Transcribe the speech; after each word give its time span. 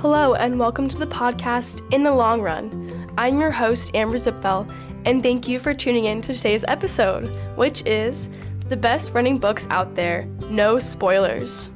Hello, 0.00 0.34
and 0.34 0.60
welcome 0.60 0.88
to 0.90 0.96
the 0.96 1.08
podcast 1.08 1.82
In 1.92 2.04
the 2.04 2.12
Long 2.12 2.40
Run. 2.40 3.12
I'm 3.18 3.40
your 3.40 3.50
host, 3.50 3.96
Amber 3.96 4.16
Zipfel, 4.16 4.72
and 5.04 5.24
thank 5.24 5.48
you 5.48 5.58
for 5.58 5.74
tuning 5.74 6.04
in 6.04 6.22
to 6.22 6.32
today's 6.32 6.64
episode, 6.68 7.36
which 7.56 7.84
is 7.84 8.28
the 8.68 8.76
best 8.76 9.12
running 9.12 9.38
books 9.38 9.66
out 9.70 9.96
there, 9.96 10.24
no 10.50 10.78
spoilers. 10.78 11.70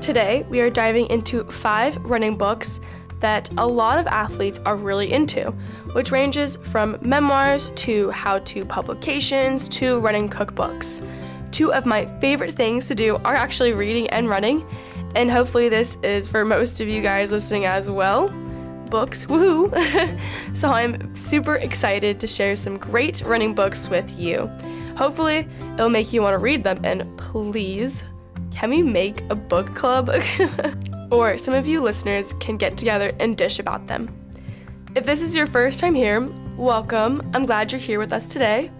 Today, 0.00 0.44
we 0.50 0.58
are 0.62 0.68
diving 0.68 1.06
into 1.10 1.44
five 1.44 1.96
running 1.98 2.36
books 2.36 2.80
that 3.20 3.48
a 3.56 3.64
lot 3.64 4.00
of 4.00 4.08
athletes 4.08 4.58
are 4.66 4.74
really 4.74 5.12
into, 5.12 5.52
which 5.92 6.10
ranges 6.10 6.56
from 6.56 6.98
memoirs 7.02 7.70
to 7.76 8.10
how 8.10 8.40
to 8.40 8.64
publications 8.64 9.68
to 9.68 10.00
running 10.00 10.28
cookbooks. 10.28 11.06
Two 11.52 11.72
of 11.72 11.86
my 11.86 12.06
favorite 12.18 12.56
things 12.56 12.88
to 12.88 12.96
do 12.96 13.14
are 13.18 13.36
actually 13.36 13.74
reading 13.74 14.10
and 14.10 14.28
running, 14.28 14.66
and 15.14 15.30
hopefully, 15.30 15.68
this 15.68 15.96
is 16.02 16.28
for 16.28 16.44
most 16.44 16.80
of 16.80 16.88
you 16.88 17.02
guys 17.02 17.30
listening 17.30 17.64
as 17.64 17.88
well. 17.90 18.28
Books, 18.90 19.26
woohoo! 19.26 19.70
so, 20.56 20.70
I'm 20.70 21.14
super 21.14 21.56
excited 21.56 22.20
to 22.20 22.26
share 22.26 22.56
some 22.56 22.78
great 22.78 23.22
running 23.22 23.54
books 23.54 23.88
with 23.88 24.18
you. 24.18 24.50
Hopefully, 24.96 25.48
it'll 25.74 25.88
make 25.88 26.12
you 26.12 26.22
want 26.22 26.34
to 26.34 26.38
read 26.38 26.64
them, 26.64 26.80
and 26.84 27.16
please, 27.18 28.04
can 28.50 28.70
we 28.70 28.82
make 28.82 29.22
a 29.30 29.34
book 29.34 29.74
club? 29.74 30.10
or 31.10 31.38
some 31.38 31.54
of 31.54 31.66
you 31.66 31.80
listeners 31.80 32.34
can 32.34 32.56
get 32.56 32.76
together 32.76 33.12
and 33.20 33.36
dish 33.36 33.58
about 33.58 33.86
them. 33.86 34.08
If 34.94 35.04
this 35.04 35.22
is 35.22 35.34
your 35.34 35.46
first 35.46 35.80
time 35.80 35.94
here, 35.94 36.20
welcome. 36.56 37.28
I'm 37.34 37.44
glad 37.44 37.72
you're 37.72 37.80
here 37.80 37.98
with 37.98 38.12
us 38.12 38.28
today. 38.28 38.70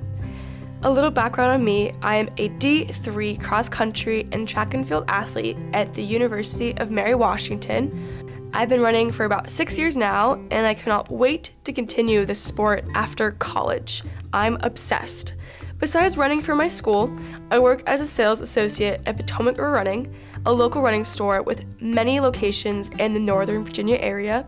A 0.85 0.91
little 0.91 1.11
background 1.11 1.51
on 1.51 1.65
me 1.65 1.93
I 2.03 2.17
am 2.17 2.29
a 2.37 2.51
D3 2.51 3.43
cross 3.43 3.71
country 3.71 4.29
and 4.33 4.47
track 4.47 4.75
and 4.75 4.87
field 4.87 5.07
athlete 5.09 5.57
at 5.73 5.95
the 5.95 6.03
University 6.03 6.77
of 6.77 6.91
Mary 6.91 7.15
Washington. 7.15 8.51
I've 8.53 8.69
been 8.69 8.83
running 8.83 9.11
for 9.11 9.25
about 9.25 9.49
six 9.49 9.79
years 9.79 9.97
now, 9.97 10.35
and 10.51 10.67
I 10.67 10.75
cannot 10.75 11.11
wait 11.11 11.53
to 11.65 11.73
continue 11.73 12.27
this 12.27 12.39
sport 12.39 12.85
after 12.95 13.31
college. 13.31 14.03
I'm 14.35 14.59
obsessed. 14.61 15.37
Besides 15.79 16.19
running 16.19 16.43
for 16.43 16.55
my 16.55 16.69
school, 16.69 17.11
I 17.51 17.59
work 17.61 17.83
as 17.87 18.03
a 18.03 18.07
sales 18.07 18.43
associate 18.43 19.01
at 19.07 19.17
Potomac 19.17 19.57
River 19.57 19.73
Running, 19.73 20.15
a 20.45 20.53
local 20.53 20.83
running 20.83 21.07
store 21.07 21.41
with 21.41 21.65
many 21.81 22.21
locations 22.21 22.91
in 22.99 23.15
the 23.15 23.21
Northern 23.21 23.65
Virginia 23.65 23.97
area. 24.01 24.47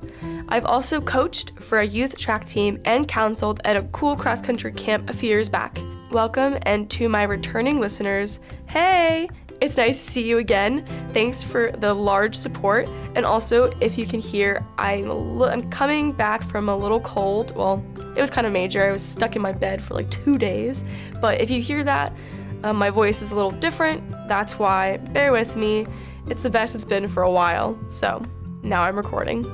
I've 0.51 0.67
also 0.67 1.01
coached 1.01 1.53
for 1.61 1.79
a 1.79 1.87
youth 1.87 2.19
track 2.19 2.47
team 2.47 2.79
and 2.85 3.09
counseled 3.09 3.63
at 3.65 3.79
a 3.79 3.85
cool 3.85 4.17
cross 4.17 4.43
country 4.43 4.73
camp 4.73 5.09
a 5.09 5.15
few 5.15 5.31
years 5.31 5.49
back. 5.49 5.79
Welcome, 6.13 6.57
and 6.63 6.89
to 6.93 7.09
my 7.09 7.25
returning 7.25 7.81
listeners, 7.81 8.39
hey! 8.67 9.29
It's 9.61 9.77
nice 9.77 10.05
to 10.05 10.11
see 10.11 10.23
you 10.23 10.39
again. 10.39 10.87
Thanks 11.13 11.43
for 11.43 11.73
the 11.73 11.93
large 11.93 12.37
support. 12.37 12.89
And 13.17 13.27
also, 13.27 13.73
if 13.81 13.99
you 13.99 14.07
can 14.07 14.21
hear, 14.21 14.65
I'm, 14.79 15.39
li- 15.39 15.49
I'm 15.49 15.69
coming 15.69 16.13
back 16.13 16.45
from 16.45 16.69
a 16.69 16.77
little 16.77 17.01
cold. 17.01 17.57
Well, 17.57 17.85
it 18.15 18.21
was 18.21 18.31
kind 18.31 18.47
of 18.47 18.53
major. 18.53 18.85
I 18.85 18.93
was 18.93 19.03
stuck 19.03 19.35
in 19.35 19.43
my 19.43 19.51
bed 19.51 19.83
for 19.83 19.95
like 19.95 20.09
two 20.11 20.39
days. 20.39 20.85
But 21.21 21.41
if 21.41 21.51
you 21.51 21.61
hear 21.61 21.83
that, 21.83 22.15
um, 22.63 22.77
my 22.77 22.91
voice 22.91 23.21
is 23.21 23.33
a 23.33 23.35
little 23.35 23.51
different. 23.51 24.09
That's 24.29 24.61
why. 24.61 24.99
Bear 24.99 25.33
with 25.33 25.57
me. 25.57 25.89
It's 26.29 26.43
the 26.45 26.51
best 26.51 26.77
it's 26.77 26.85
been 26.85 27.09
for 27.09 27.25
a 27.25 27.31
while. 27.31 27.77
So 27.91 28.23
now 28.63 28.83
I'm 28.83 28.97
recording. 28.97 29.45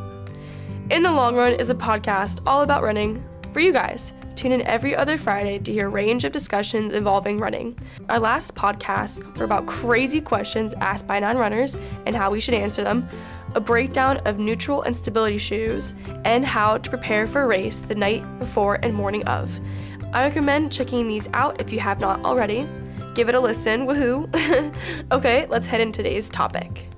In 0.91 1.03
the 1.03 1.13
Long 1.13 1.35
Run 1.35 1.55
is 1.55 1.71
a 1.71 1.75
podcast 1.75 2.43
all 2.47 2.61
about 2.61 2.83
running 2.83 3.25
for 3.53 3.61
you 3.61 3.73
guys. 3.73 4.13
Tune 4.35 4.53
in 4.53 4.63
every 4.63 4.97
other 4.97 5.19
Friday 5.19 5.59
to 5.59 5.73
hear 5.73 5.87
a 5.87 5.91
range 5.91 6.25
of 6.25 6.33
discussions 6.33 6.93
involving 6.93 7.39
running. 7.39 7.79
Our 8.09 8.19
last 8.19 8.55
podcasts 8.55 9.23
were 9.37 9.45
about 9.45 9.67
crazy 9.67 10.21
questions 10.21 10.75
asked 10.75 11.07
by 11.07 11.21
non 11.21 11.37
runners 11.37 11.77
and 12.07 12.17
how 12.17 12.31
we 12.31 12.41
should 12.41 12.55
answer 12.55 12.83
them, 12.83 13.09
a 13.55 13.61
breakdown 13.61 14.19
of 14.19 14.39
neutral 14.39 14.83
and 14.83 14.97
stability 14.97 15.39
shoes, 15.39 15.95
and 16.25 16.45
how 16.45 16.79
to 16.79 16.91
prepare 16.91 17.27
for 17.27 17.43
a 17.43 17.47
race 17.47 17.81
the 17.81 17.95
night 17.95 18.25
before 18.39 18.79
and 18.83 18.95
morning 18.95 19.25
of. 19.25 19.61
I 20.13 20.23
recommend 20.23 20.73
checking 20.73 21.09
these 21.09 21.29
out 21.35 21.61
if 21.61 21.73
you 21.73 21.81
have 21.81 22.01
not 22.01 22.25
already. 22.25 22.69
Give 23.15 23.29
it 23.29 23.35
a 23.35 23.41
listen, 23.41 23.87
woohoo! 23.87 24.73
okay, 25.13 25.47
let's 25.47 25.67
head 25.67 25.81
into 25.81 26.03
today's 26.03 26.31
topic. 26.31 26.92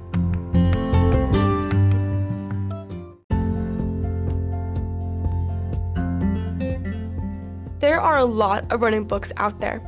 There 7.84 8.00
are 8.00 8.17
a 8.17 8.25
lot 8.25 8.72
of 8.72 8.81
running 8.81 9.05
books 9.05 9.31
out 9.37 9.61
there, 9.61 9.83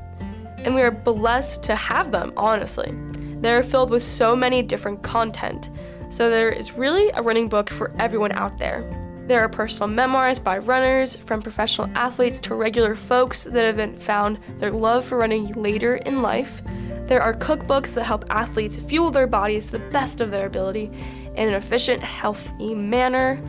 and 0.58 0.74
we 0.74 0.82
are 0.82 0.90
blessed 0.90 1.62
to 1.62 1.74
have 1.74 2.12
them, 2.12 2.30
honestly. 2.36 2.94
They're 3.40 3.62
filled 3.62 3.88
with 3.88 4.02
so 4.02 4.36
many 4.36 4.62
different 4.62 5.02
content, 5.02 5.70
so 6.10 6.28
there 6.28 6.50
is 6.50 6.72
really 6.72 7.10
a 7.14 7.22
running 7.22 7.48
book 7.48 7.70
for 7.70 7.94
everyone 7.98 8.32
out 8.32 8.58
there. 8.58 8.84
There 9.26 9.40
are 9.40 9.48
personal 9.48 9.88
memoirs 9.88 10.38
by 10.38 10.58
runners, 10.58 11.16
from 11.16 11.40
professional 11.40 11.88
athletes 11.94 12.38
to 12.40 12.54
regular 12.54 12.94
folks 12.94 13.44
that 13.44 13.78
have 13.78 14.02
found 14.02 14.40
their 14.58 14.72
love 14.72 15.06
for 15.06 15.16
running 15.16 15.52
later 15.54 15.96
in 15.96 16.20
life. 16.20 16.60
There 17.06 17.22
are 17.22 17.32
cookbooks 17.32 17.94
that 17.94 18.04
help 18.04 18.26
athletes 18.28 18.76
fuel 18.76 19.10
their 19.10 19.26
bodies 19.26 19.66
to 19.66 19.72
the 19.72 19.90
best 19.90 20.20
of 20.20 20.30
their 20.30 20.44
ability 20.44 20.90
in 21.34 21.48
an 21.48 21.54
efficient, 21.54 22.02
healthy 22.02 22.74
manner. 22.74 23.42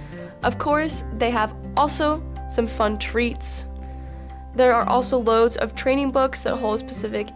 Of 0.43 0.57
course, 0.57 1.03
they 1.17 1.31
have 1.31 1.53
also 1.75 2.23
some 2.47 2.65
fun 2.65 2.97
treats 2.97 3.65
there 4.57 4.73
are 4.73 4.89
also 4.89 5.19
loads 5.19 5.55
of 5.57 5.75
training 5.75 6.11
books 6.11 6.41
that 6.41 6.55
hold 6.55 6.79
specific, 6.79 7.29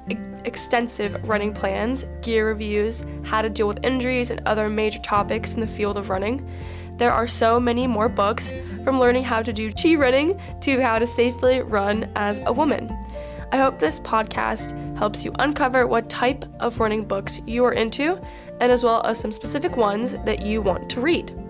extensive 0.43 1.21
running 1.29 1.53
plans, 1.53 2.05
gear 2.21 2.47
reviews, 2.47 3.05
how 3.23 3.41
to 3.41 3.49
deal 3.49 3.67
with 3.67 3.85
injuries, 3.85 4.31
and 4.31 4.41
other 4.47 4.67
major 4.67 4.99
topics 4.99 5.53
in 5.53 5.61
the 5.61 5.67
field 5.67 5.97
of 5.97 6.09
running. 6.09 6.49
There 6.97 7.11
are 7.11 7.27
so 7.27 7.59
many 7.59 7.85
more 7.85 8.09
books, 8.09 8.51
from 8.83 8.99
learning 8.99 9.23
how 9.23 9.43
to 9.43 9.53
do 9.53 9.71
Chi 9.71 9.95
running 9.95 10.39
to 10.61 10.81
how 10.81 10.97
to 10.97 11.05
safely 11.05 11.61
run 11.61 12.11
as 12.15 12.41
a 12.45 12.53
woman. 12.53 12.91
I 13.51 13.57
hope 13.57 13.77
this 13.77 13.99
podcast 13.99 14.97
helps 14.97 15.23
you 15.23 15.31
uncover 15.39 15.85
what 15.85 16.09
type 16.09 16.45
of 16.59 16.79
running 16.79 17.03
books 17.03 17.39
you 17.45 17.63
are 17.65 17.73
into, 17.73 18.19
and 18.59 18.71
as 18.71 18.83
well 18.83 19.05
as 19.05 19.19
some 19.19 19.31
specific 19.31 19.77
ones 19.77 20.15
that 20.25 20.45
you 20.45 20.61
want 20.61 20.89
to 20.91 21.01
read. 21.01 21.40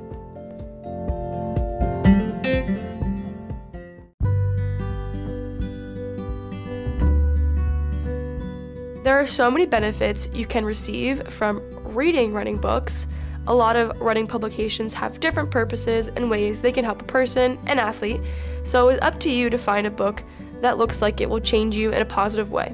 There 9.12 9.20
are 9.20 9.28
so 9.28 9.52
many 9.52 9.66
benefits 9.66 10.30
you 10.32 10.46
can 10.46 10.64
receive 10.64 11.28
from 11.28 11.62
reading 11.94 12.32
running 12.32 12.56
books. 12.56 13.08
A 13.48 13.54
lot 13.54 13.76
of 13.76 14.00
running 14.00 14.26
publications 14.26 14.94
have 14.94 15.20
different 15.20 15.52
purposes 15.52 16.08
and 16.08 16.32
ways 16.32 16.62
they 16.62 16.72
can 16.72 16.86
help 16.86 17.02
a 17.02 17.04
person, 17.04 17.60
an 17.66 17.78
athlete, 17.78 18.22
so 18.64 18.88
it's 18.88 19.02
up 19.02 19.20
to 19.20 19.30
you 19.30 19.50
to 19.50 19.58
find 19.58 19.86
a 19.86 19.92
book 19.92 20.24
that 20.62 20.78
looks 20.78 21.02
like 21.02 21.20
it 21.20 21.30
will 21.30 21.42
change 21.42 21.76
you 21.76 21.92
in 21.92 22.02
a 22.02 22.06
positive 22.06 22.52
way. 22.52 22.74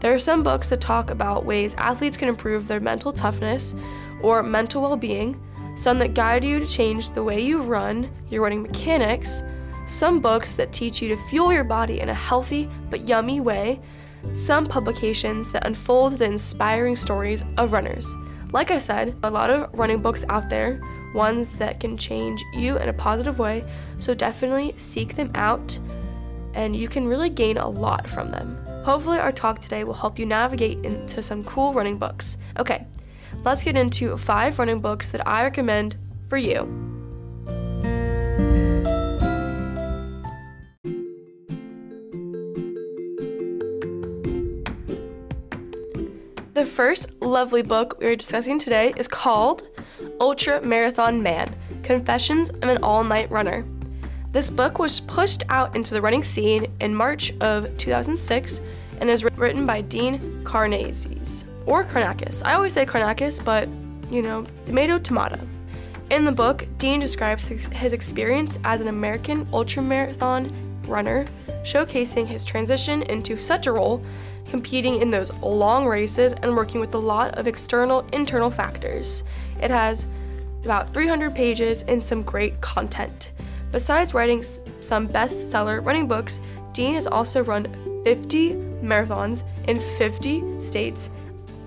There 0.00 0.14
are 0.14 0.18
some 0.18 0.42
books 0.42 0.70
that 0.70 0.80
talk 0.80 1.10
about 1.10 1.44
ways 1.44 1.74
athletes 1.74 2.16
can 2.16 2.30
improve 2.30 2.66
their 2.66 2.80
mental 2.80 3.12
toughness 3.12 3.74
or 4.22 4.42
mental 4.42 4.80
well 4.80 4.96
being, 4.96 5.38
some 5.76 5.98
that 5.98 6.14
guide 6.14 6.46
you 6.46 6.60
to 6.60 6.66
change 6.66 7.10
the 7.10 7.22
way 7.22 7.42
you 7.42 7.60
run, 7.60 8.10
your 8.30 8.42
running 8.42 8.62
mechanics, 8.62 9.42
some 9.86 10.18
books 10.18 10.54
that 10.54 10.72
teach 10.72 11.02
you 11.02 11.10
to 11.10 11.28
fuel 11.28 11.52
your 11.52 11.62
body 11.62 12.00
in 12.00 12.08
a 12.08 12.14
healthy 12.14 12.70
but 12.88 13.06
yummy 13.06 13.40
way, 13.40 13.78
some 14.34 14.66
publications 14.66 15.52
that 15.52 15.66
unfold 15.66 16.18
the 16.18 16.24
inspiring 16.24 16.96
stories 16.96 17.42
of 17.56 17.72
runners. 17.72 18.16
Like 18.52 18.70
I 18.70 18.78
said, 18.78 19.16
a 19.22 19.30
lot 19.30 19.50
of 19.50 19.68
running 19.72 20.00
books 20.00 20.24
out 20.28 20.48
there, 20.48 20.80
ones 21.14 21.48
that 21.58 21.80
can 21.80 21.96
change 21.96 22.42
you 22.54 22.78
in 22.78 22.88
a 22.88 22.92
positive 22.92 23.38
way, 23.38 23.64
so 23.98 24.14
definitely 24.14 24.74
seek 24.76 25.16
them 25.16 25.30
out 25.34 25.78
and 26.54 26.74
you 26.76 26.88
can 26.88 27.06
really 27.06 27.30
gain 27.30 27.58
a 27.58 27.68
lot 27.68 28.08
from 28.08 28.30
them. 28.30 28.56
Hopefully, 28.84 29.18
our 29.18 29.32
talk 29.32 29.60
today 29.60 29.82
will 29.84 29.94
help 29.94 30.18
you 30.18 30.26
navigate 30.26 30.84
into 30.84 31.22
some 31.22 31.44
cool 31.44 31.72
running 31.72 31.98
books. 31.98 32.38
Okay, 32.58 32.86
let's 33.44 33.64
get 33.64 33.76
into 33.76 34.16
five 34.16 34.58
running 34.58 34.80
books 34.80 35.10
that 35.10 35.26
I 35.26 35.42
recommend 35.42 35.96
for 36.28 36.38
you. 36.38 36.93
First 46.74 47.12
lovely 47.22 47.62
book 47.62 47.96
we 48.00 48.06
are 48.06 48.16
discussing 48.16 48.58
today 48.58 48.92
is 48.96 49.06
called 49.06 49.62
Ultra 50.20 50.60
Marathon 50.60 51.22
Man 51.22 51.54
Confessions 51.84 52.50
of 52.50 52.64
an 52.64 52.82
All 52.82 53.04
Night 53.04 53.30
Runner. 53.30 53.64
This 54.32 54.50
book 54.50 54.80
was 54.80 54.98
pushed 54.98 55.44
out 55.50 55.76
into 55.76 55.94
the 55.94 56.02
running 56.02 56.24
scene 56.24 56.66
in 56.80 56.92
March 56.92 57.32
of 57.40 57.78
2006 57.78 58.60
and 59.00 59.08
is 59.08 59.22
written 59.22 59.66
by 59.66 59.82
Dean 59.82 60.42
Karnazes, 60.42 61.44
or 61.64 61.84
Karnakis. 61.84 62.44
I 62.44 62.54
always 62.54 62.72
say 62.72 62.84
Karnakis, 62.84 63.44
but 63.44 63.68
you 64.12 64.20
know, 64.20 64.44
tomato, 64.66 64.98
tomato. 64.98 65.38
In 66.10 66.24
the 66.24 66.32
book, 66.32 66.66
Dean 66.78 66.98
describes 66.98 67.46
his 67.46 67.92
experience 67.92 68.58
as 68.64 68.80
an 68.80 68.88
American 68.88 69.46
ultramarathon 69.46 70.52
runner, 70.88 71.24
showcasing 71.62 72.26
his 72.26 72.42
transition 72.42 73.02
into 73.02 73.38
such 73.38 73.68
a 73.68 73.72
role 73.72 74.04
competing 74.46 75.00
in 75.00 75.10
those 75.10 75.32
long 75.34 75.86
races 75.86 76.32
and 76.32 76.56
working 76.56 76.80
with 76.80 76.94
a 76.94 76.98
lot 76.98 77.38
of 77.38 77.46
external 77.46 78.00
internal 78.12 78.50
factors. 78.50 79.24
It 79.60 79.70
has 79.70 80.06
about 80.64 80.92
300 80.94 81.34
pages 81.34 81.82
and 81.82 82.02
some 82.02 82.22
great 82.22 82.60
content. 82.60 83.32
Besides 83.72 84.14
writing 84.14 84.42
some 84.42 85.08
bestseller 85.08 85.84
running 85.84 86.06
books, 86.06 86.40
Dean 86.72 86.94
has 86.94 87.06
also 87.06 87.42
run 87.42 87.64
50 88.04 88.52
marathons 88.82 89.44
in 89.66 89.80
50 89.98 90.60
states 90.60 91.10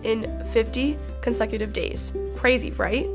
in 0.03 0.43
50 0.53 0.97
consecutive 1.21 1.73
days. 1.73 2.13
Crazy, 2.35 2.71
right? 2.71 3.07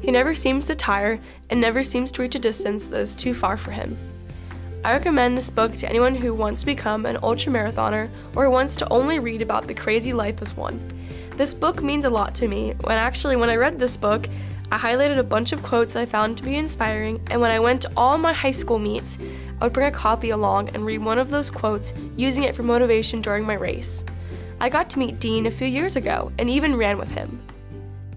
He 0.00 0.10
never 0.10 0.34
seems 0.34 0.66
to 0.66 0.74
tire 0.74 1.20
and 1.50 1.60
never 1.60 1.82
seems 1.82 2.12
to 2.12 2.22
reach 2.22 2.34
a 2.34 2.38
distance 2.38 2.86
that 2.86 3.00
is 3.00 3.14
too 3.14 3.34
far 3.34 3.56
for 3.56 3.70
him. 3.70 3.96
I 4.86 4.92
recommend 4.92 5.36
this 5.36 5.50
book 5.50 5.74
to 5.78 5.88
anyone 5.88 6.14
who 6.14 6.32
wants 6.32 6.60
to 6.60 6.66
become 6.66 7.06
an 7.06 7.16
ultramarathoner 7.16 8.08
or 8.36 8.48
wants 8.48 8.76
to 8.76 8.88
only 8.88 9.18
read 9.18 9.42
about 9.42 9.66
the 9.66 9.74
crazy 9.74 10.12
life 10.12 10.40
as 10.40 10.56
one. 10.56 10.78
This 11.32 11.54
book 11.54 11.82
means 11.82 12.04
a 12.04 12.10
lot 12.10 12.36
to 12.36 12.46
me. 12.46 12.72
When 12.82 12.96
actually 12.96 13.34
when 13.34 13.50
I 13.50 13.56
read 13.56 13.80
this 13.80 13.96
book, 13.96 14.28
I 14.70 14.78
highlighted 14.78 15.18
a 15.18 15.24
bunch 15.24 15.50
of 15.50 15.60
quotes 15.60 15.96
I 15.96 16.06
found 16.06 16.36
to 16.36 16.44
be 16.44 16.54
inspiring, 16.54 17.20
and 17.32 17.40
when 17.40 17.50
I 17.50 17.58
went 17.58 17.82
to 17.82 17.90
all 17.96 18.16
my 18.16 18.32
high 18.32 18.52
school 18.52 18.78
meets, 18.78 19.18
I 19.60 19.64
would 19.64 19.72
bring 19.72 19.88
a 19.88 19.90
copy 19.90 20.30
along 20.30 20.68
and 20.68 20.86
read 20.86 21.02
one 21.02 21.18
of 21.18 21.30
those 21.30 21.50
quotes, 21.50 21.92
using 22.14 22.44
it 22.44 22.54
for 22.54 22.62
motivation 22.62 23.20
during 23.20 23.44
my 23.44 23.54
race. 23.54 24.04
I 24.60 24.68
got 24.68 24.88
to 24.90 25.00
meet 25.00 25.18
Dean 25.18 25.46
a 25.46 25.50
few 25.50 25.66
years 25.66 25.96
ago 25.96 26.30
and 26.38 26.48
even 26.48 26.76
ran 26.76 26.96
with 26.96 27.10
him. 27.10 27.40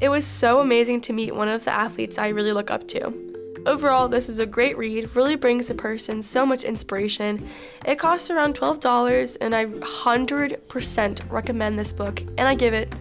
It 0.02 0.10
was 0.10 0.24
so 0.24 0.60
amazing 0.60 1.02
to 1.02 1.14
meet 1.14 1.34
one 1.34 1.50
of 1.50 1.66
the 1.66 1.72
athletes 1.72 2.20
I 2.20 2.28
really 2.28 2.54
look 2.54 2.70
up 2.70 2.88
to. 2.90 3.29
Overall, 3.66 4.08
this 4.08 4.30
is 4.30 4.40
a 4.40 4.46
great 4.46 4.78
read, 4.78 5.16
really 5.16 5.36
brings 5.36 5.70
a 5.70 5.76
person 5.76 6.22
so 6.22 6.46
much 6.46 6.64
inspiration. 6.64 7.48
It 7.86 8.00
costs 8.00 8.30
around 8.30 8.56
$12, 8.56 9.38
and 9.42 9.54
I 9.54 9.66
100% 9.66 11.32
recommend 11.32 11.78
this 11.78 11.92
book, 11.92 12.22
and 12.38 12.42
I 12.42 12.56
give 12.56 12.74
it 12.74 12.92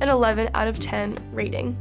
an 0.00 0.08
11 0.08 0.50
out 0.54 0.68
of 0.68 0.78
10 0.78 1.18
rating. 1.32 1.76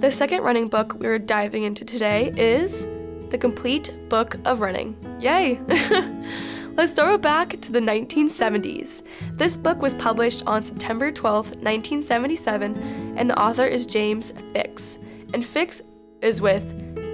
The 0.00 0.10
second 0.10 0.42
running 0.42 0.68
book 0.68 0.94
we're 0.94 1.18
diving 1.18 1.64
into 1.64 1.84
today 1.84 2.32
is 2.36 2.86
The 3.30 3.38
Complete 3.38 3.92
Book 4.08 4.36
of 4.44 4.60
Running. 4.60 4.96
Yay! 5.20 5.60
Let's 6.80 6.94
throw 6.94 7.16
it 7.16 7.20
back 7.20 7.60
to 7.60 7.72
the 7.72 7.78
1970s. 7.78 9.02
This 9.34 9.54
book 9.54 9.82
was 9.82 9.92
published 9.92 10.44
on 10.46 10.64
September 10.64 11.10
12, 11.10 11.48
1977, 11.56 13.18
and 13.18 13.28
the 13.28 13.38
author 13.38 13.66
is 13.66 13.84
James 13.84 14.32
Fixx. 14.54 14.96
And 15.34 15.42
Fixx 15.42 15.82
is 16.22 16.40
with 16.40 16.64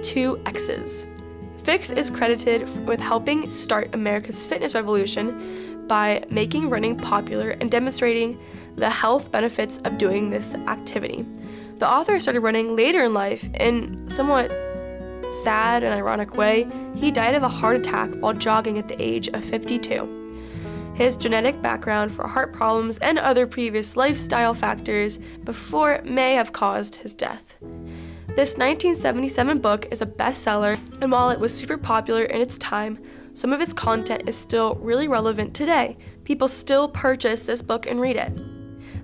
two 0.03 0.41
X's. 0.45 1.07
Fixx 1.63 1.97
is 1.97 2.09
credited 2.09 2.87
with 2.87 3.01
helping 3.01 3.49
start 3.49 3.93
America's 3.93 4.41
fitness 4.41 4.73
revolution 4.73 5.85
by 5.85 6.23
making 6.29 6.69
running 6.69 6.95
popular 6.95 7.49
and 7.49 7.69
demonstrating 7.69 8.39
the 8.77 8.89
health 8.89 9.33
benefits 9.33 9.79
of 9.79 9.97
doing 9.97 10.29
this 10.29 10.55
activity. 10.55 11.25
The 11.75 11.89
author 11.89 12.17
started 12.21 12.39
running 12.39 12.73
later 12.77 13.03
in 13.03 13.13
life 13.13 13.43
in 13.55 14.07
somewhat 14.07 14.49
sad 15.29 15.83
and 15.83 15.93
ironic 15.93 16.35
way. 16.35 16.67
He 16.95 17.11
died 17.11 17.35
of 17.35 17.43
a 17.43 17.49
heart 17.49 17.77
attack 17.77 18.11
while 18.19 18.33
jogging 18.33 18.77
at 18.77 18.87
the 18.87 19.01
age 19.01 19.27
of 19.29 19.43
52. 19.43 20.13
His 20.95 21.15
genetic 21.15 21.61
background 21.61 22.11
for 22.11 22.27
heart 22.27 22.53
problems 22.53 22.97
and 22.99 23.19
other 23.19 23.45
previous 23.45 23.95
lifestyle 23.95 24.55
factors 24.55 25.19
before 25.43 26.01
may 26.03 26.33
have 26.33 26.53
caused 26.53 26.95
his 26.95 27.13
death. 27.13 27.57
This 28.29 28.57
1977 28.57 29.59
book 29.59 29.87
is 29.91 30.01
a 30.01 30.05
bestseller, 30.05 30.79
and 31.01 31.11
while 31.11 31.29
it 31.29 31.39
was 31.39 31.55
super 31.55 31.77
popular 31.77 32.23
in 32.23 32.41
its 32.41 32.57
time, 32.57 32.99
some 33.35 33.53
of 33.53 33.61
its 33.61 33.73
content 33.73 34.23
is 34.25 34.35
still 34.35 34.75
really 34.75 35.07
relevant 35.07 35.53
today. 35.53 35.97
People 36.23 36.47
still 36.47 36.87
purchase 36.87 37.43
this 37.43 37.61
book 37.61 37.85
and 37.85 38.01
read 38.01 38.15
it. 38.15 38.31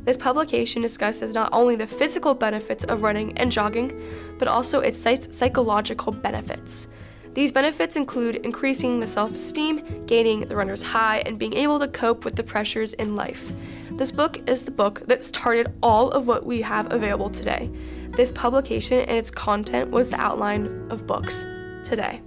This 0.04 0.18
publication 0.18 0.82
discusses 0.82 1.34
not 1.34 1.50
only 1.54 1.76
the 1.76 1.88
physical 1.88 2.34
benefits 2.34 2.84
of 2.84 3.04
running 3.04 3.38
and 3.38 3.52
jogging, 3.52 4.02
but 4.38 4.48
also 4.48 4.82
its 4.82 5.00
psychological 5.32 6.12
benefits. 6.12 6.88
These 7.34 7.52
benefits 7.52 7.96
include 7.96 8.36
increasing 8.38 9.00
the 9.00 9.08
self 9.08 9.34
esteem, 9.34 10.06
gaining 10.06 10.42
the 10.42 10.56
runner's 10.56 10.84
high, 10.84 11.20
and 11.26 11.40
being 11.40 11.54
able 11.54 11.80
to 11.80 11.88
cope 11.88 12.26
with 12.26 12.36
the 12.36 12.44
pressures 12.44 12.94
in 12.94 13.16
life. 13.16 13.52
This 13.92 14.12
book 14.12 14.38
is 14.48 14.64
the 14.64 14.72
book 14.72 15.02
that 15.08 15.24
started 15.24 15.74
all 15.82 16.12
of 16.12 16.28
what 16.28 16.46
we 16.46 16.62
have 16.62 16.92
available 16.92 17.30
today. 17.30 17.72
This 18.10 18.32
publication 18.32 19.00
and 19.00 19.18
its 19.18 19.32
content 19.32 19.90
was 19.90 20.10
the 20.10 20.20
outline 20.20 20.88
of 20.92 21.08
books 21.08 21.46
today. 21.84 22.22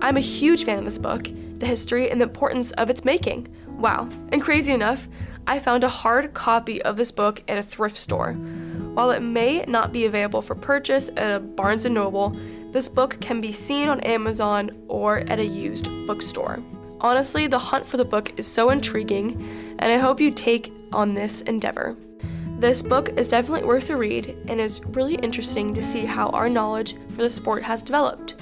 I'm 0.00 0.16
a 0.16 0.20
huge 0.20 0.64
fan 0.64 0.78
of 0.78 0.84
this 0.84 0.98
book, 0.98 1.28
the 1.58 1.66
history 1.66 2.10
and 2.10 2.20
the 2.20 2.26
importance 2.26 2.70
of 2.72 2.90
its 2.90 3.04
making. 3.04 3.48
Wow, 3.78 4.08
and 4.32 4.40
crazy 4.42 4.72
enough, 4.72 5.08
I 5.46 5.58
found 5.58 5.84
a 5.84 5.88
hard 5.88 6.32
copy 6.32 6.80
of 6.82 6.96
this 6.96 7.10
book 7.10 7.42
at 7.48 7.58
a 7.58 7.62
thrift 7.62 7.98
store. 7.98 8.32
While 8.32 9.10
it 9.10 9.20
may 9.20 9.64
not 9.68 9.92
be 9.92 10.06
available 10.06 10.40
for 10.40 10.54
purchase 10.54 11.10
at 11.16 11.36
a 11.36 11.40
Barnes 11.40 11.84
& 11.84 11.90
Noble, 11.90 12.30
this 12.70 12.88
book 12.88 13.20
can 13.20 13.40
be 13.40 13.52
seen 13.52 13.88
on 13.88 14.00
Amazon 14.00 14.70
or 14.88 15.18
at 15.18 15.38
a 15.38 15.44
used 15.44 15.88
bookstore. 16.06 16.62
Honestly, 17.00 17.46
the 17.46 17.58
hunt 17.58 17.86
for 17.86 17.98
the 17.98 18.04
book 18.04 18.32
is 18.38 18.46
so 18.46 18.70
intriguing, 18.70 19.76
and 19.78 19.92
I 19.92 19.98
hope 19.98 20.20
you 20.20 20.30
take 20.30 20.72
on 20.92 21.14
this 21.14 21.42
endeavor. 21.42 21.96
This 22.58 22.80
book 22.80 23.10
is 23.18 23.28
definitely 23.28 23.66
worth 23.66 23.90
a 23.90 23.96
read 23.96 24.36
and 24.48 24.60
is 24.60 24.82
really 24.86 25.16
interesting 25.16 25.74
to 25.74 25.82
see 25.82 26.06
how 26.06 26.30
our 26.30 26.48
knowledge 26.48 26.94
for 27.10 27.22
the 27.22 27.28
sport 27.28 27.62
has 27.62 27.82
developed. 27.82 28.36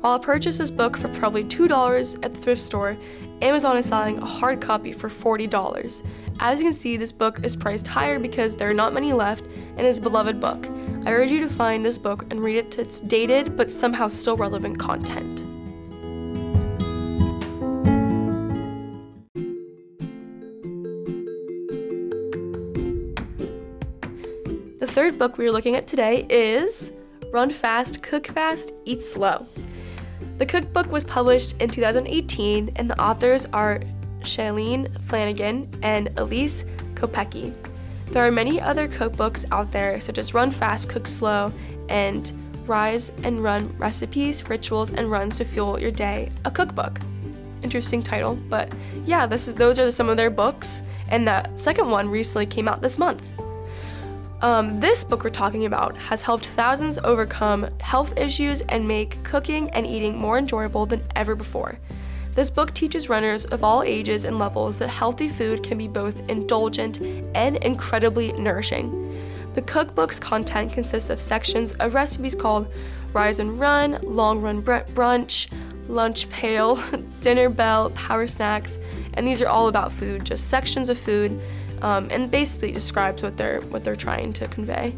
While 0.00 0.14
I 0.14 0.18
purchased 0.18 0.58
this 0.58 0.70
book 0.70 0.96
for 0.96 1.08
probably 1.08 1.44
$2 1.44 2.24
at 2.24 2.34
the 2.34 2.40
thrift 2.40 2.60
store, 2.60 2.96
Amazon 3.42 3.76
is 3.76 3.86
selling 3.86 4.18
a 4.18 4.24
hard 4.24 4.60
copy 4.60 4.92
for 4.92 5.08
$40. 5.08 6.04
As 6.38 6.60
you 6.60 6.66
can 6.66 6.74
see, 6.74 6.96
this 6.96 7.10
book 7.10 7.40
is 7.42 7.56
priced 7.56 7.88
higher 7.88 8.20
because 8.20 8.54
there 8.54 8.70
are 8.70 8.74
not 8.74 8.94
many 8.94 9.12
left 9.12 9.46
and 9.76 9.80
is 9.80 9.98
a 9.98 10.00
beloved 10.00 10.40
book. 10.40 10.68
I 11.04 11.10
urge 11.10 11.32
you 11.32 11.40
to 11.40 11.48
find 11.48 11.84
this 11.84 11.98
book 11.98 12.24
and 12.30 12.40
read 12.40 12.56
it 12.56 12.70
to 12.70 12.82
its 12.82 13.00
dated 13.00 13.56
but 13.56 13.68
somehow 13.68 14.06
still 14.06 14.36
relevant 14.36 14.78
content. 14.78 15.44
The 24.78 24.86
third 24.86 25.18
book 25.18 25.36
we 25.36 25.48
are 25.48 25.52
looking 25.52 25.74
at 25.74 25.88
today 25.88 26.26
is 26.30 26.92
Run 27.32 27.50
Fast, 27.50 28.04
Cook 28.04 28.28
Fast, 28.28 28.72
Eat 28.84 29.02
Slow. 29.02 29.46
The 30.38 30.46
cookbook 30.46 30.90
was 30.90 31.04
published 31.04 31.60
in 31.60 31.70
2018, 31.70 32.72
and 32.76 32.90
the 32.90 33.00
authors 33.00 33.46
are 33.52 33.80
Shalane 34.20 35.00
Flanagan 35.02 35.68
and 35.82 36.10
Elise 36.16 36.64
Kopecky. 36.94 37.52
There 38.08 38.26
are 38.26 38.30
many 38.30 38.60
other 38.60 38.88
cookbooks 38.88 39.46
out 39.50 39.72
there, 39.72 40.00
such 40.00 40.18
as 40.18 40.34
Run 40.34 40.50
Fast, 40.50 40.88
Cook 40.88 41.06
Slow, 41.06 41.52
and 41.88 42.30
Rise 42.66 43.10
and 43.22 43.42
Run 43.42 43.74
Recipes, 43.78 44.48
Rituals, 44.48 44.90
and 44.90 45.10
Runs 45.10 45.36
to 45.38 45.44
Fuel 45.44 45.80
Your 45.80 45.90
Day, 45.90 46.30
a 46.44 46.50
cookbook. 46.50 47.00
Interesting 47.62 48.02
title, 48.02 48.34
but 48.48 48.72
yeah, 49.04 49.26
this 49.26 49.48
is 49.48 49.54
those 49.54 49.78
are 49.78 49.90
some 49.90 50.08
of 50.08 50.16
their 50.16 50.30
books, 50.30 50.82
and 51.08 51.26
the 51.26 51.48
second 51.56 51.90
one 51.90 52.08
recently 52.08 52.46
came 52.46 52.68
out 52.68 52.82
this 52.82 52.98
month. 52.98 53.31
Um, 54.42 54.80
this 54.80 55.04
book 55.04 55.22
we're 55.22 55.30
talking 55.30 55.66
about 55.66 55.96
has 55.96 56.20
helped 56.20 56.48
thousands 56.48 56.98
overcome 56.98 57.68
health 57.78 58.18
issues 58.18 58.60
and 58.62 58.86
make 58.86 59.22
cooking 59.22 59.70
and 59.70 59.86
eating 59.86 60.18
more 60.18 60.36
enjoyable 60.36 60.84
than 60.84 61.04
ever 61.14 61.36
before. 61.36 61.78
This 62.32 62.50
book 62.50 62.74
teaches 62.74 63.08
runners 63.08 63.44
of 63.44 63.62
all 63.62 63.84
ages 63.84 64.24
and 64.24 64.40
levels 64.40 64.80
that 64.80 64.88
healthy 64.88 65.28
food 65.28 65.62
can 65.62 65.78
be 65.78 65.86
both 65.86 66.28
indulgent 66.28 67.00
and 67.36 67.56
incredibly 67.58 68.32
nourishing. 68.32 69.16
The 69.54 69.62
cookbook's 69.62 70.18
content 70.18 70.72
consists 70.72 71.08
of 71.08 71.20
sections 71.20 71.70
of 71.74 71.94
recipes 71.94 72.34
called 72.34 72.66
Rise 73.12 73.38
and 73.38 73.60
Run, 73.60 74.00
Long 74.02 74.40
Run 74.40 74.60
Brunch, 74.60 75.52
Lunch 75.86 76.28
Pail, 76.30 76.82
Dinner 77.20 77.48
Bell, 77.48 77.90
Power 77.90 78.26
Snacks, 78.26 78.80
and 79.14 79.24
these 79.24 79.40
are 79.40 79.48
all 79.48 79.68
about 79.68 79.92
food, 79.92 80.24
just 80.24 80.48
sections 80.48 80.88
of 80.88 80.98
food 80.98 81.40
um, 81.82 82.08
and 82.10 82.30
basically 82.30 82.72
describes 82.72 83.22
what 83.22 83.36
they're 83.36 83.60
what 83.62 83.84
they're 83.84 83.96
trying 83.96 84.32
to 84.34 84.48
convey. 84.48 84.94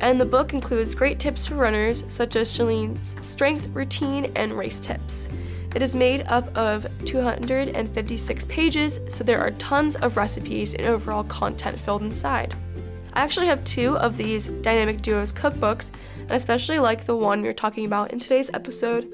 And 0.00 0.20
the 0.20 0.24
book 0.24 0.52
includes 0.52 0.94
great 0.94 1.18
tips 1.18 1.48
for 1.48 1.56
runners, 1.56 2.04
such 2.06 2.36
as 2.36 2.48
Shalane's 2.48 3.16
strength 3.26 3.68
routine 3.74 4.30
and 4.36 4.56
race 4.56 4.78
tips. 4.78 5.28
It 5.74 5.82
is 5.82 5.94
made 5.94 6.24
up 6.28 6.56
of 6.56 6.86
256 7.04 8.44
pages, 8.46 9.00
so 9.08 9.24
there 9.24 9.40
are 9.40 9.50
tons 9.52 9.96
of 9.96 10.16
recipes 10.16 10.74
and 10.74 10.86
overall 10.86 11.24
content 11.24 11.78
filled 11.80 12.02
inside. 12.02 12.54
I 13.18 13.22
actually 13.22 13.48
have 13.48 13.64
two 13.64 13.98
of 13.98 14.16
these 14.16 14.46
Dynamic 14.46 15.02
Duos 15.02 15.32
cookbooks, 15.32 15.90
and 16.20 16.30
I 16.30 16.36
especially 16.36 16.78
like 16.78 17.04
the 17.04 17.16
one 17.16 17.42
we're 17.42 17.52
talking 17.52 17.84
about 17.84 18.12
in 18.12 18.20
today's 18.20 18.48
episode. 18.54 19.12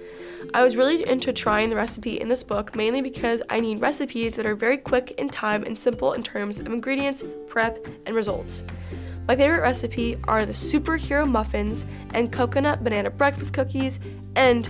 I 0.53 0.63
was 0.63 0.77
really 0.77 1.09
into 1.09 1.33
trying 1.33 1.71
the 1.71 1.77
recipe 1.77 2.21
in 2.21 2.29
this 2.29 2.43
book 2.43 2.77
mainly 2.77 3.01
because 3.01 3.41
I 3.49 3.61
need 3.61 3.81
recipes 3.81 4.37
that 4.37 4.45
are 4.45 4.55
very 4.55 4.77
quick 4.77 5.13
in 5.13 5.31
time 5.31 5.65
and 5.65 5.77
simple 5.77 6.13
in 6.13 6.23
terms 6.23 6.61
of 6.61 6.67
ingredients, 6.67 7.25
prep, 7.49 7.79
and 8.05 8.15
results. 8.15 8.63
My 9.27 9.37
favorite 9.37 9.63
recipe 9.63 10.19
are 10.25 10.45
the 10.45 10.53
superhero 10.53 11.27
muffins 11.27 11.87
and 12.13 12.31
coconut 12.31 12.85
banana 12.85 13.09
breakfast 13.09 13.55
cookies 13.55 14.01
and 14.37 14.69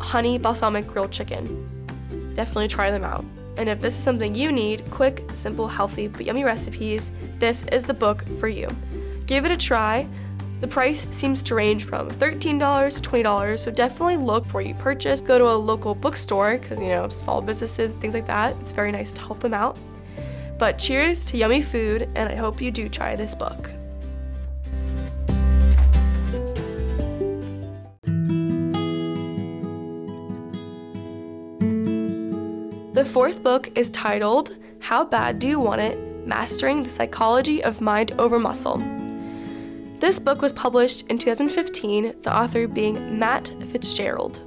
honey 0.00 0.38
balsamic 0.38 0.86
grilled 0.86 1.12
chicken. 1.12 2.32
Definitely 2.32 2.68
try 2.68 2.90
them 2.90 3.04
out. 3.04 3.26
And 3.56 3.68
if 3.68 3.80
this 3.80 3.96
is 3.96 4.02
something 4.02 4.34
you 4.34 4.50
need 4.50 4.90
quick, 4.90 5.24
simple, 5.34 5.68
healthy, 5.68 6.08
but 6.08 6.24
yummy 6.24 6.44
recipes 6.44 7.12
this 7.38 7.64
is 7.72 7.84
the 7.84 7.94
book 7.94 8.24
for 8.38 8.48
you. 8.48 8.68
Give 9.26 9.44
it 9.44 9.50
a 9.50 9.56
try. 9.56 10.08
The 10.60 10.68
price 10.68 11.08
seems 11.10 11.42
to 11.42 11.56
range 11.56 11.84
from 11.84 12.08
$13 12.08 12.40
to 12.40 13.10
$20, 13.10 13.58
so 13.58 13.70
definitely 13.72 14.16
look 14.16 14.44
before 14.44 14.62
you 14.62 14.74
purchase. 14.74 15.20
Go 15.20 15.36
to 15.36 15.50
a 15.50 15.56
local 15.56 15.94
bookstore 15.94 16.56
because, 16.56 16.80
you 16.80 16.86
know, 16.86 17.08
small 17.08 17.42
businesses, 17.42 17.92
things 17.94 18.14
like 18.14 18.26
that. 18.26 18.56
It's 18.60 18.70
very 18.70 18.92
nice 18.92 19.10
to 19.12 19.20
help 19.20 19.40
them 19.40 19.54
out. 19.54 19.76
But 20.58 20.78
cheers 20.78 21.24
to 21.26 21.36
yummy 21.36 21.62
food, 21.62 22.08
and 22.14 22.28
I 22.28 22.36
hope 22.36 22.60
you 22.60 22.70
do 22.70 22.88
try 22.88 23.16
this 23.16 23.34
book. 23.34 23.70
The 33.02 33.08
fourth 33.08 33.42
book 33.42 33.68
is 33.76 33.90
titled 33.90 34.56
How 34.78 35.04
Bad 35.04 35.40
Do 35.40 35.48
You 35.48 35.58
Want 35.58 35.80
It? 35.80 35.98
Mastering 36.24 36.84
the 36.84 36.88
Psychology 36.88 37.60
of 37.64 37.80
Mind 37.80 38.12
Over 38.12 38.38
Muscle. 38.38 38.78
This 39.98 40.20
book 40.20 40.40
was 40.40 40.52
published 40.52 41.08
in 41.08 41.18
2015, 41.18 42.14
the 42.22 42.32
author 42.32 42.68
being 42.68 43.18
Matt 43.18 43.52
Fitzgerald. 43.72 44.40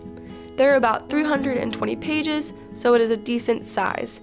There 0.55 0.71
are 0.71 0.77
about 0.77 1.09
320 1.09 1.97
pages, 1.97 2.53
so 2.73 2.93
it 2.93 3.01
is 3.01 3.11
a 3.11 3.17
decent 3.17 3.67
size. 3.67 4.21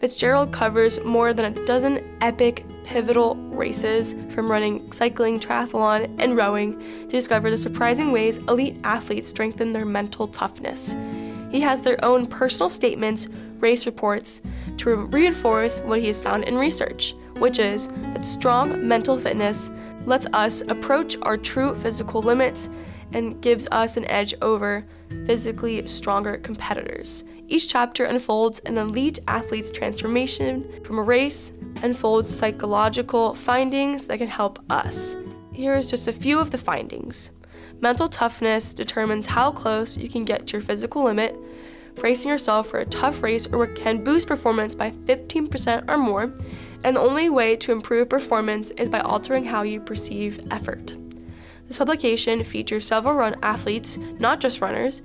Fitzgerald 0.00 0.50
covers 0.50 0.98
more 1.04 1.34
than 1.34 1.52
a 1.52 1.66
dozen 1.66 2.16
epic, 2.22 2.64
pivotal 2.84 3.34
races 3.34 4.14
from 4.30 4.50
running, 4.50 4.90
cycling, 4.92 5.38
triathlon, 5.38 6.10
and 6.18 6.38
rowing 6.38 6.78
to 6.78 7.08
discover 7.08 7.50
the 7.50 7.58
surprising 7.58 8.12
ways 8.12 8.38
elite 8.48 8.80
athletes 8.82 9.28
strengthen 9.28 9.74
their 9.74 9.84
mental 9.84 10.26
toughness. 10.26 10.96
He 11.50 11.60
has 11.60 11.82
their 11.82 12.02
own 12.02 12.24
personal 12.24 12.68
statements 12.68 13.28
race 13.64 13.86
reports 13.86 14.42
to 14.76 14.94
reinforce 14.94 15.80
what 15.80 15.98
he 15.98 16.08
has 16.08 16.20
found 16.20 16.44
in 16.44 16.56
research, 16.56 17.14
which 17.38 17.58
is 17.58 17.88
that 18.12 18.24
strong 18.24 18.86
mental 18.86 19.18
fitness 19.18 19.70
lets 20.04 20.26
us 20.34 20.60
approach 20.68 21.16
our 21.22 21.38
true 21.38 21.74
physical 21.74 22.20
limits 22.20 22.68
and 23.14 23.40
gives 23.40 23.66
us 23.72 23.96
an 23.96 24.04
edge 24.04 24.34
over 24.42 24.84
physically 25.24 25.86
stronger 25.86 26.36
competitors. 26.36 27.24
Each 27.48 27.66
chapter 27.66 28.04
unfolds 28.04 28.58
an 28.60 28.76
elite 28.76 29.20
athlete's 29.28 29.70
transformation 29.70 30.50
from 30.84 30.98
a 30.98 31.02
race, 31.02 31.52
unfolds 31.82 32.28
psychological 32.28 33.34
findings 33.34 34.04
that 34.06 34.18
can 34.18 34.28
help 34.28 34.58
us. 34.68 35.16
Here 35.52 35.74
is 35.74 35.90
just 35.90 36.08
a 36.08 36.12
few 36.12 36.38
of 36.38 36.50
the 36.50 36.58
findings. 36.58 37.30
Mental 37.80 38.08
toughness 38.08 38.74
determines 38.74 39.26
how 39.26 39.52
close 39.52 39.96
you 39.96 40.08
can 40.08 40.24
get 40.24 40.46
to 40.46 40.52
your 40.54 40.62
physical 40.62 41.04
limit, 41.04 41.36
bracing 41.94 42.30
yourself 42.30 42.68
for 42.68 42.80
a 42.80 42.86
tough 42.86 43.22
race 43.22 43.46
or 43.46 43.66
can 43.66 44.02
boost 44.02 44.28
performance 44.28 44.74
by 44.74 44.90
15% 44.90 45.88
or 45.88 45.96
more, 45.96 46.32
and 46.84 46.96
the 46.96 47.00
only 47.00 47.28
way 47.28 47.56
to 47.56 47.72
improve 47.72 48.08
performance 48.08 48.70
is 48.72 48.88
by 48.88 49.00
altering 49.00 49.44
how 49.44 49.62
you 49.62 49.80
perceive 49.80 50.46
effort. 50.50 50.96
This 51.66 51.78
publication 51.78 52.44
features 52.44 52.86
several 52.86 53.14
run 53.14 53.36
athletes, 53.42 53.96
not 54.18 54.40
just 54.40 54.60
runners, 54.60 55.02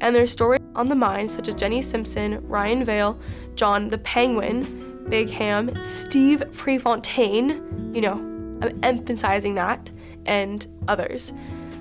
and 0.00 0.14
their 0.14 0.26
stories 0.26 0.60
on 0.74 0.88
the 0.88 0.94
mind, 0.94 1.30
such 1.30 1.48
as 1.48 1.54
Jenny 1.54 1.82
Simpson, 1.82 2.46
Ryan 2.48 2.84
Vail, 2.84 3.18
John 3.54 3.90
the 3.90 3.98
Penguin, 3.98 5.04
Bingham, 5.08 5.72
Steve 5.84 6.42
Prefontaine, 6.52 7.92
you 7.94 8.00
know, 8.00 8.14
I'm 8.62 8.78
emphasizing 8.82 9.54
that, 9.54 9.90
and 10.26 10.66
others. 10.88 11.32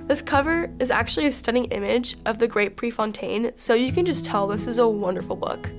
This 0.10 0.24
cover 0.24 0.72
is 0.80 0.90
actually 0.90 1.28
a 1.28 1.32
stunning 1.32 1.66
image 1.66 2.16
of 2.26 2.40
the 2.40 2.48
great 2.48 2.76
Prefontaine, 2.76 3.52
so 3.56 3.76
you 3.76 3.92
can 3.92 4.08
just 4.08 4.26
tell 4.26 4.48
this 4.48 4.66
is 4.66 4.80
a 4.80 4.88
wonderful 4.88 5.36
book. 5.36 5.70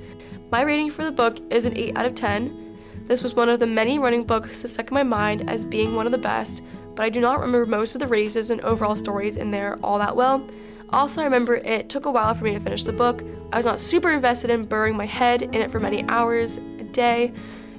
My 0.53 0.63
rating 0.63 0.93
for 0.93 1.03
the 1.03 1.11
book 1.11 1.39
is 1.51 1.65
an 1.65 1.77
8 1.77 1.97
out 1.97 2.07
of 2.07 2.15
10. 2.15 2.77
This 3.09 3.25
was 3.25 3.35
one 3.35 3.49
of 3.49 3.59
the 3.59 3.67
many 3.67 3.99
running 3.99 4.23
books 4.23 4.63
that 4.63 4.69
stuck 4.69 4.93
in 4.93 4.95
my 4.95 5.03
mind 5.03 5.51
as 5.51 5.65
being 5.65 5.97
one 5.97 6.07
of 6.07 6.13
the 6.13 6.17
best, 6.19 6.63
but 6.95 7.05
I 7.05 7.09
do 7.09 7.21
not 7.21 7.41
remember 7.41 7.67
most 7.67 7.97
of 7.97 7.99
the 7.99 8.07
races 8.07 8.53
and 8.53 8.61
overall 8.61 8.95
stories 8.95 9.37
in 9.37 9.51
there 9.51 9.81
all 9.83 9.99
that 9.99 10.15
well. 10.15 10.47
Also, 10.91 11.23
I 11.23 11.25
remember 11.25 11.57
it 11.57 11.89
took 11.89 12.07
a 12.07 12.11
while 12.13 12.33
for 12.33 12.45
me 12.45 12.53
to 12.53 12.61
finish 12.61 12.85
the 12.85 12.93
book. 12.93 13.25
I 13.53 13.57
was 13.57 13.67
not 13.67 13.81
super 13.81 14.13
invested 14.13 14.51
in 14.51 14.65
burying 14.65 14.97
my 14.97 15.07
head 15.07 15.43
in 15.43 15.57
it 15.57 15.73
for 15.73 15.81
many 15.81 16.09
hours 16.09 16.59
a 16.59 16.85
day, 16.85 17.33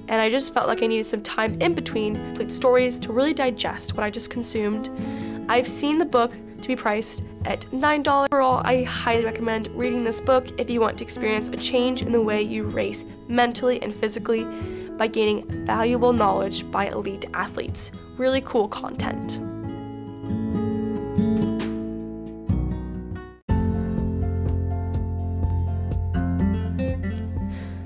and 0.10 0.20
I 0.20 0.30
just 0.30 0.54
felt 0.54 0.68
like 0.68 0.84
I 0.84 0.88
needed 0.88 1.06
some 1.06 1.24
time 1.24 1.62
in 1.62 1.74
between 1.74 2.50
stories 2.50 3.00
to 3.00 3.14
really 3.14 3.34
digest 3.34 3.96
what 3.96 4.04
I 4.04 4.10
just 4.10 4.30
consumed. 4.30 4.90
I've 5.50 5.68
seen 5.68 5.98
the 5.98 6.06
book 6.06 6.32
to 6.62 6.68
be 6.68 6.76
priced 6.76 7.24
at 7.46 7.62
$9. 7.72 8.28
Overall, 8.32 8.62
I 8.64 8.84
highly 8.84 9.26
recommend 9.26 9.68
reading 9.70 10.04
this 10.04 10.22
book 10.22 10.48
if 10.60 10.70
you 10.70 10.80
want 10.80 10.98
to 11.00 11.04
experience 11.04 11.48
a 11.48 11.58
change 11.58 12.02
in 12.02 12.12
the 12.12 12.22
way 12.22 12.42
you 12.42 12.64
race 12.64 13.04
mentally 13.28 13.82
and 13.82 13.94
physically 13.94 14.46
by 14.98 15.08
gaining 15.08 15.66
valuable 15.66 16.14
knowledge 16.14 16.70
by 16.70 16.88
elite 16.88 17.26
athletes. 17.34 17.92
Really 18.18 18.42
cool 18.42 18.68
content. 18.68 19.40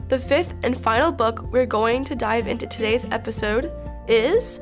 The 0.07 0.19
fifth 0.19 0.53
and 0.63 0.77
final 0.77 1.11
book 1.11 1.51
we're 1.51 1.65
going 1.65 2.03
to 2.05 2.15
dive 2.15 2.47
into 2.47 2.67
today's 2.67 3.05
episode 3.05 3.71
is 4.07 4.59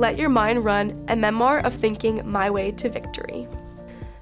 let 0.00 0.16
Your 0.16 0.30
Mind 0.30 0.64
Run 0.64 1.04
A 1.08 1.14
Memoir 1.14 1.58
of 1.58 1.74
Thinking 1.74 2.22
My 2.24 2.48
Way 2.48 2.70
to 2.70 2.88
Victory. 2.88 3.46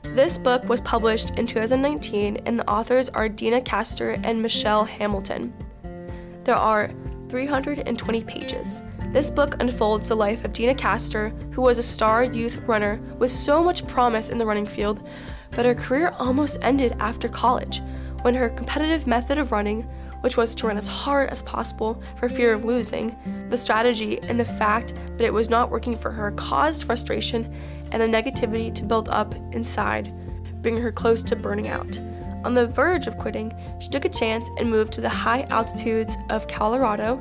This 0.03 0.37
book 0.37 0.69
was 0.69 0.81
published 0.81 1.39
in 1.39 1.47
2019, 1.47 2.39
and 2.47 2.59
the 2.59 2.69
authors 2.69 3.09
are 3.11 3.29
Deena 3.29 3.61
Kastor 3.61 4.21
and 4.25 4.43
Michelle 4.43 4.85
Hamilton. 4.85 5.55
There 6.43 6.57
are 6.57 6.91
320 7.29 8.25
pages. 8.25 8.83
This 9.13 9.31
book 9.31 9.55
unfolds 9.61 10.09
the 10.09 10.17
life 10.17 10.45
of 10.45 10.53
Deena 10.53 10.75
Kastor, 10.75 11.31
who 11.55 11.63
was 11.63 11.79
a 11.79 11.83
star 11.85 12.25
youth 12.25 12.59
runner 12.67 13.01
with 13.21 13.31
so 13.31 13.63
much 13.63 13.87
promise 13.87 14.31
in 14.31 14.39
the 14.39 14.47
running 14.47 14.67
field, 14.67 15.09
but 15.53 15.65
her 15.65 15.77
career 15.77 16.13
almost 16.19 16.59
ended 16.61 16.97
after 16.99 17.29
college 17.29 17.83
when 18.23 18.35
her 18.35 18.49
competitive 18.49 19.07
method 19.07 19.39
of 19.39 19.53
running 19.53 19.89
which 20.21 20.37
was 20.37 20.55
to 20.55 20.67
run 20.67 20.77
as 20.77 20.89
hard 20.89 21.31
as 21.31 21.43
possible 21.43 22.03
for 22.17 22.29
fear 22.29 22.53
of 22.53 22.65
losing. 22.65 23.17
The 23.51 23.59
strategy 23.59 24.21
and 24.23 24.39
the 24.39 24.45
fact 24.45 24.95
that 25.17 25.25
it 25.25 25.33
was 25.33 25.49
not 25.49 25.71
working 25.71 25.97
for 25.97 26.11
her 26.11 26.33
caused 26.33 26.85
frustration 26.85 27.53
and 27.93 28.03
the 28.03 28.07
negativity 28.07 28.75
to 28.75 28.85
build 28.85 29.09
up 29.09 29.35
inside, 29.53 30.13
bringing 30.63 30.83
her 30.83 30.93
close 30.93 31.23
to 31.23 31.37
burning 31.37 31.69
out. 31.69 32.01
On 32.45 32.55
the 32.55 32.67
verge 32.67 33.07
of 33.07 33.19
quitting, 33.19 33.53
she 33.81 33.89
took 33.89 34.05
a 34.05 34.09
chance 34.09 34.49
and 34.59 34.71
moved 34.71 34.93
to 34.95 35.01
the 35.01 35.09
high 35.09 35.43
altitudes 35.51 36.17
of 36.31 36.47
Colorado, 36.49 37.17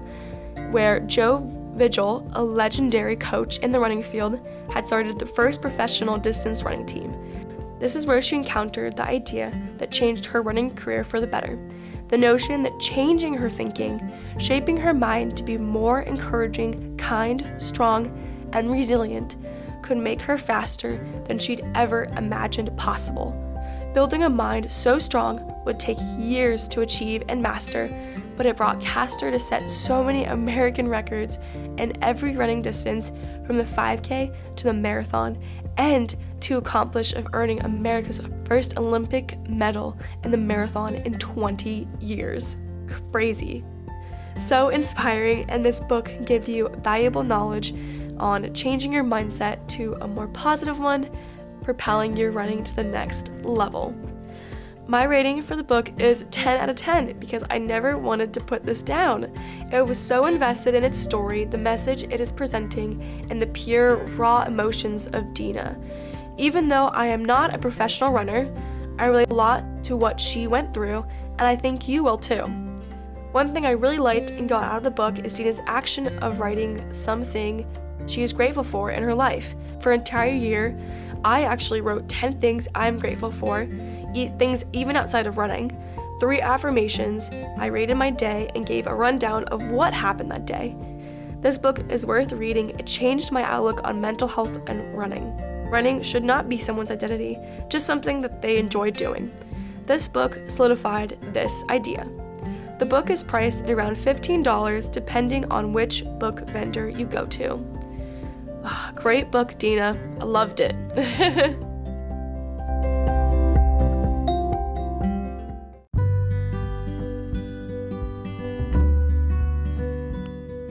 where 0.71 0.99
Joe 1.01 1.39
Vigil, 1.75 2.29
a 2.33 2.43
legendary 2.43 3.15
coach 3.15 3.59
in 3.59 3.71
the 3.71 3.79
running 3.79 4.03
field, 4.03 4.39
had 4.71 4.85
started 4.85 5.19
the 5.19 5.25
first 5.25 5.61
professional 5.61 6.17
distance 6.17 6.63
running 6.63 6.85
team. 6.85 7.15
This 7.79 7.95
is 7.95 8.05
where 8.05 8.21
she 8.21 8.35
encountered 8.35 8.97
the 8.97 9.07
idea 9.07 9.51
that 9.77 9.91
changed 9.91 10.25
her 10.25 10.41
running 10.41 10.73
career 10.73 11.03
for 11.03 11.21
the 11.21 11.27
better 11.27 11.57
the 12.09 12.17
notion 12.17 12.61
that 12.61 12.79
changing 12.79 13.33
her 13.33 13.49
thinking, 13.49 14.11
shaping 14.39 14.77
her 14.77 14.93
mind 14.93 15.35
to 15.37 15.43
be 15.43 15.57
more 15.57 16.01
encouraging, 16.01 16.95
kind, 16.97 17.51
strong, 17.57 18.07
and 18.53 18.71
resilient 18.71 19.35
could 19.81 19.97
make 19.97 20.21
her 20.21 20.37
faster 20.37 21.05
than 21.25 21.37
she'd 21.37 21.65
ever 21.75 22.05
imagined 22.17 22.75
possible. 22.77 23.35
Building 23.93 24.23
a 24.23 24.29
mind 24.29 24.71
so 24.71 24.99
strong 24.99 25.61
would 25.65 25.79
take 25.79 25.97
years 26.17 26.67
to 26.69 26.81
achieve 26.81 27.23
and 27.27 27.41
master, 27.41 27.89
but 28.37 28.45
it 28.45 28.55
brought 28.55 28.79
Kastor 28.79 29.31
to 29.31 29.39
set 29.39 29.69
so 29.69 30.03
many 30.03 30.25
American 30.25 30.87
records 30.87 31.39
in 31.77 31.91
every 32.01 32.37
running 32.37 32.61
distance 32.61 33.11
from 33.45 33.57
the 33.57 33.63
5K 33.63 34.55
to 34.55 34.63
the 34.63 34.73
marathon 34.73 35.37
and 35.77 36.15
to 36.41 36.57
accomplish 36.57 37.13
of 37.13 37.27
earning 37.33 37.61
America's 37.61 38.21
first 38.45 38.77
Olympic 38.77 39.37
medal 39.49 39.97
in 40.23 40.31
the 40.31 40.37
marathon 40.37 40.95
in 40.95 41.17
20 41.17 41.87
years. 41.99 42.57
Crazy. 43.11 43.63
So 44.39 44.69
inspiring, 44.69 45.49
and 45.49 45.65
this 45.65 45.79
book 45.79 46.11
gives 46.25 46.47
you 46.47 46.69
valuable 46.83 47.23
knowledge 47.23 47.73
on 48.19 48.53
changing 48.53 48.93
your 48.93 49.03
mindset 49.03 49.67
to 49.69 49.97
a 50.01 50.07
more 50.07 50.27
positive 50.27 50.79
one, 50.79 51.09
propelling 51.63 52.15
your 52.15 52.31
running 52.31 52.63
to 52.63 52.75
the 52.75 52.83
next 52.83 53.31
level. 53.43 53.95
My 54.89 55.03
rating 55.03 55.41
for 55.41 55.57
the 55.57 55.63
book 55.63 55.91
is 55.99 56.23
10 56.31 56.61
out 56.61 56.69
of 56.69 56.77
10 56.77 57.19
because 57.19 57.43
I 57.49 57.57
never 57.57 57.97
wanted 57.97 58.33
to 58.33 58.39
put 58.39 58.65
this 58.65 58.81
down. 58.81 59.25
It 59.69 59.85
was 59.85 59.99
so 59.99 60.27
invested 60.27 60.75
in 60.75 60.85
its 60.85 60.97
story, 60.97 61.43
the 61.43 61.57
message 61.57 62.03
it 62.03 62.21
is 62.21 62.31
presenting, 62.31 63.27
and 63.29 63.41
the 63.41 63.47
pure, 63.47 63.97
raw 64.15 64.43
emotions 64.43 65.07
of 65.07 65.33
Deena. 65.33 65.77
Even 66.37 66.69
though 66.69 66.87
I 66.87 67.07
am 67.07 67.25
not 67.25 67.53
a 67.53 67.57
professional 67.57 68.13
runner, 68.13 68.49
I 68.97 69.07
relate 69.07 69.29
a 69.29 69.33
lot 69.33 69.65
to 69.83 69.97
what 69.97 70.21
she 70.21 70.47
went 70.47 70.73
through, 70.73 71.05
and 71.37 71.41
I 71.41 71.57
think 71.57 71.89
you 71.89 72.01
will 72.01 72.17
too. 72.17 72.43
One 73.33 73.53
thing 73.53 73.65
I 73.65 73.71
really 73.71 73.99
liked 73.99 74.31
and 74.31 74.47
got 74.47 74.63
out 74.63 74.77
of 74.77 74.83
the 74.83 74.91
book 74.91 75.19
is 75.19 75.33
Deena's 75.33 75.59
action 75.65 76.17
of 76.19 76.39
writing 76.39 76.93
something 76.93 77.67
she 78.05 78.23
is 78.23 78.31
grateful 78.31 78.63
for 78.63 78.91
in 78.91 79.03
her 79.03 79.13
life. 79.13 79.53
For 79.81 79.91
an 79.91 79.99
entire 79.99 80.31
year, 80.31 80.79
I 81.23 81.43
actually 81.43 81.81
wrote 81.81 82.07
10 82.07 82.39
things 82.39 82.67
I'm 82.75 82.97
grateful 82.97 83.31
for, 83.31 83.67
things 84.37 84.65
even 84.73 84.95
outside 84.95 85.27
of 85.27 85.37
running. 85.37 85.71
three 86.19 86.41
affirmations, 86.41 87.29
I 87.59 87.67
rated 87.67 87.95
my 87.95 88.09
day, 88.09 88.49
and 88.55 88.65
gave 88.65 88.87
a 88.87 88.95
rundown 88.95 89.43
of 89.45 89.67
what 89.69 89.93
happened 89.93 90.31
that 90.31 90.45
day. 90.45 90.75
This 91.41 91.59
book 91.59 91.79
is 91.91 92.05
worth 92.05 92.31
reading. 92.31 92.71
It 92.71 92.87
changed 92.87 93.31
my 93.31 93.43
outlook 93.43 93.81
on 93.83 94.01
mental 94.01 94.27
health 94.27 94.57
and 94.67 94.97
running. 94.97 95.37
Running 95.69 96.01
should 96.01 96.23
not 96.23 96.49
be 96.49 96.57
someone's 96.57 96.89
identity, 96.89 97.37
just 97.69 97.85
something 97.85 98.21
that 98.21 98.41
they 98.41 98.57
enjoy 98.57 98.89
doing. 98.89 99.31
This 99.85 100.07
book 100.07 100.39
solidified 100.47 101.17
this 101.33 101.63
idea. 101.69 102.07
The 102.79 102.85
book 102.85 103.09
is 103.09 103.23
priced 103.23 103.63
at 103.63 103.69
around 103.69 103.97
$15 103.97 104.91
depending 104.91 105.51
on 105.51 105.73
which 105.73 106.03
book 106.19 106.47
vendor 106.49 106.89
you 106.89 107.05
go 107.05 107.25
to. 107.27 107.57
Great 108.95 109.31
book, 109.31 109.57
Deena. 109.57 109.97
I 110.19 110.23
loved 110.23 110.59
it. 110.61 110.75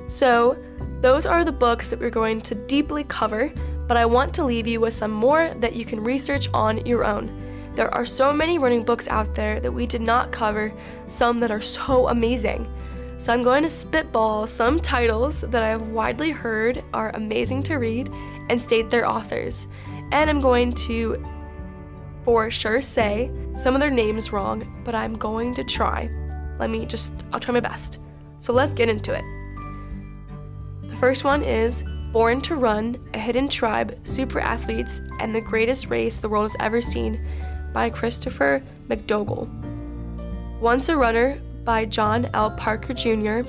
so, 0.10 0.56
those 1.00 1.26
are 1.26 1.44
the 1.44 1.52
books 1.52 1.90
that 1.90 2.00
we're 2.00 2.10
going 2.10 2.40
to 2.42 2.54
deeply 2.54 3.04
cover, 3.04 3.52
but 3.86 3.96
I 3.96 4.06
want 4.06 4.34
to 4.34 4.44
leave 4.44 4.66
you 4.66 4.80
with 4.80 4.94
some 4.94 5.12
more 5.12 5.52
that 5.56 5.76
you 5.76 5.84
can 5.84 6.02
research 6.02 6.48
on 6.52 6.84
your 6.86 7.04
own. 7.04 7.30
There 7.74 7.92
are 7.92 8.06
so 8.06 8.32
many 8.32 8.58
running 8.58 8.82
books 8.82 9.06
out 9.08 9.34
there 9.34 9.60
that 9.60 9.70
we 9.70 9.86
did 9.86 10.00
not 10.00 10.32
cover, 10.32 10.72
some 11.06 11.38
that 11.40 11.50
are 11.50 11.60
so 11.60 12.08
amazing. 12.08 12.66
So 13.18 13.32
I'm 13.32 13.42
going 13.42 13.62
to 13.62 13.70
spitball 13.70 14.46
some 14.46 14.78
titles 14.78 15.40
that 15.40 15.62
I 15.62 15.68
have 15.68 15.88
widely 15.88 16.30
heard 16.30 16.82
are 16.92 17.11
amazing 17.14 17.62
to 17.64 17.76
read 17.76 18.11
and 18.50 18.61
state 18.61 18.90
their 18.90 19.08
authors. 19.08 19.68
And 20.12 20.28
I'm 20.28 20.40
going 20.40 20.73
to 20.73 21.25
for 22.25 22.50
sure 22.50 22.82
say 22.82 23.30
some 23.56 23.75
of 23.75 23.80
their 23.80 23.90
names 23.90 24.32
wrong, 24.32 24.82
but 24.85 24.94
I'm 24.94 25.14
going 25.14 25.54
to 25.54 25.64
try. 25.64 26.11
Let 26.58 26.70
me 26.70 26.85
just, 26.85 27.14
I'll 27.32 27.40
try 27.40 27.54
my 27.54 27.61
best. 27.61 28.00
So 28.38 28.52
let's 28.52 28.73
get 28.73 28.88
into 28.88 29.14
it. 29.14 29.25
The 30.82 30.96
first 30.96 31.25
one 31.25 31.42
is 31.42 31.85
Born 32.12 32.40
to 32.42 32.56
Run 32.56 32.99
A 33.14 33.18
Hidden 33.18 33.49
Tribe, 33.49 33.99
Super 34.06 34.40
Athletes, 34.40 35.00
and 35.20 35.35
the 35.35 35.40
Greatest 35.40 35.87
Race 35.88 36.18
the 36.18 36.28
World 36.28 36.44
Has 36.44 36.56
Ever 36.61 36.80
Seen 36.80 37.26
by 37.73 37.88
Christopher 37.90 38.62
McDougall. 38.88 39.49
Once 40.61 40.88
a 40.88 40.96
Runner 40.96 41.40
by 41.66 41.85
John 41.85 42.30
L. 42.32 42.52
Parker 42.52 42.94
Jr., 42.94 43.42